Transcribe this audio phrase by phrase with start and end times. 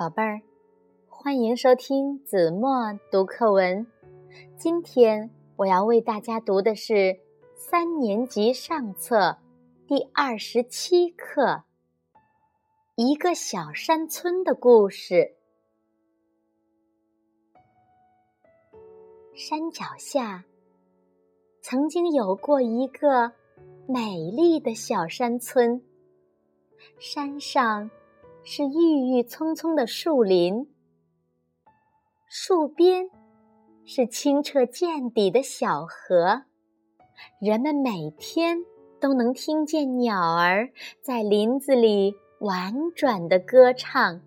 [0.00, 0.40] 宝贝儿，
[1.10, 3.86] 欢迎收听子墨读课文。
[4.56, 7.20] 今天我要为大家读的是
[7.54, 9.36] 三年级上册
[9.86, 11.42] 第二十七课
[12.96, 15.34] 《一个小山村的故事》。
[19.34, 20.46] 山脚下
[21.60, 23.32] 曾经有过一个
[23.86, 25.82] 美丽的小山村，
[26.98, 27.90] 山上。
[28.42, 30.66] 是郁郁葱葱的树林，
[32.26, 33.10] 树边
[33.84, 36.42] 是清澈见底的小河，
[37.40, 38.58] 人们每天
[38.98, 40.70] 都能听见鸟儿
[41.02, 44.20] 在林子里婉转的歌唱，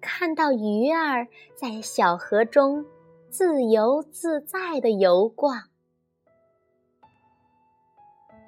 [0.00, 2.84] 看到鱼儿在小河中
[3.30, 5.64] 自由自在的游逛。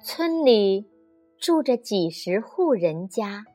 [0.03, 0.87] 村里
[1.37, 3.45] 住着几十户人家。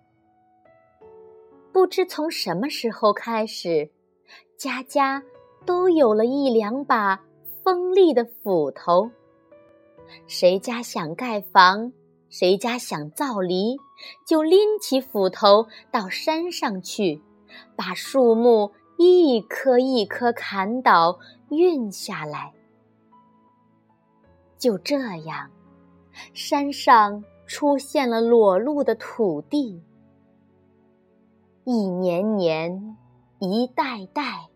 [1.77, 3.91] 不知从什么时候开始，
[4.57, 5.23] 家家
[5.67, 7.23] 都有了一两把
[7.63, 9.11] 锋利的斧头。
[10.27, 11.93] 谁家想盖房，
[12.31, 13.77] 谁家想造犁，
[14.27, 17.21] 就拎起斧头到山上去，
[17.77, 21.19] 把树木一棵一棵砍倒，
[21.51, 22.55] 运下来。
[24.57, 24.97] 就这
[25.27, 25.51] 样，
[26.33, 29.83] 山上出现了裸露的土地。
[31.69, 32.97] 一年年，
[33.41, 34.47] 一代代，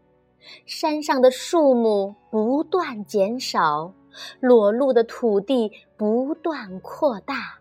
[0.64, 3.92] 山上的树木不断减少，
[4.38, 7.58] 裸露的土地不断扩大，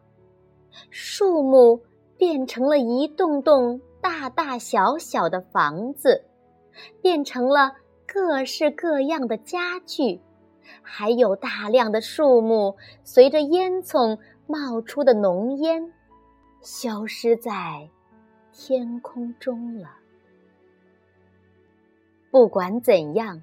[0.92, 1.82] 树木
[2.16, 6.26] 变成了一栋栋大大小小的房子，
[7.02, 7.72] 变成了
[8.06, 10.22] 各式各样的家具，
[10.84, 15.92] 还有大量的树木随着烟囱冒出的浓烟，
[16.62, 17.90] 消失在。
[18.62, 19.90] 天空中了。
[22.30, 23.42] 不管怎样，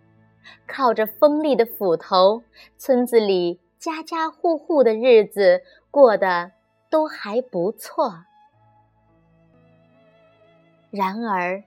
[0.66, 2.42] 靠着锋利的斧头，
[2.76, 6.52] 村子里家家户户的日子过得
[6.90, 8.24] 都还不错。
[10.90, 11.64] 然而，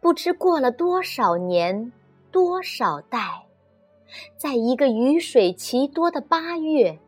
[0.00, 1.92] 不知过了多少年、
[2.32, 3.46] 多少代，
[4.36, 6.98] 在一个雨水奇多的八月，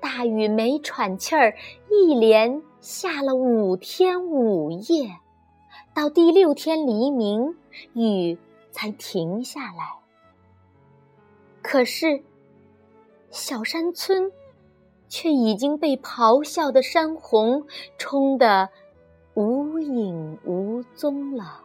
[0.00, 1.54] 大雨没喘气儿，
[1.88, 2.60] 一连。
[2.88, 5.18] 下了五天五夜，
[5.92, 7.56] 到第六天黎明，
[7.94, 8.38] 雨
[8.70, 9.98] 才停下来。
[11.62, 12.22] 可是，
[13.32, 14.30] 小山村
[15.08, 17.66] 却已经被咆哮的山洪
[17.98, 18.68] 冲得
[19.34, 21.62] 无影无踪了，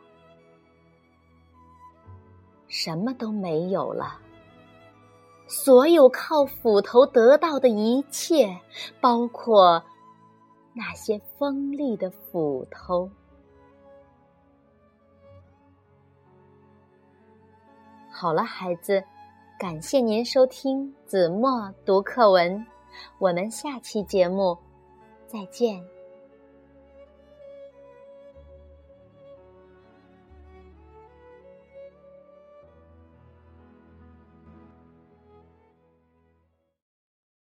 [2.68, 4.20] 什么都没有了。
[5.46, 8.59] 所有靠斧头得到的一切，
[9.00, 9.84] 包括。
[10.74, 13.09] 那些锋利的斧头。
[18.09, 19.04] 好了，孩子，
[19.59, 22.66] 感谢您收听子墨读课文，
[23.20, 24.58] 我们下期节目
[25.28, 25.84] 再见。